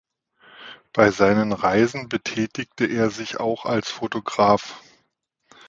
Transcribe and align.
Bei 0.93 1.11
seinen 1.11 1.51
Reisen 1.51 2.09
betätigte 2.09 2.87
er 2.87 3.11
sich 3.11 3.39
auch 3.39 3.65
als 3.65 3.91
Fotograf. 3.91 4.81